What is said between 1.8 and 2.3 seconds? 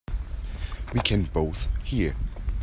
hear.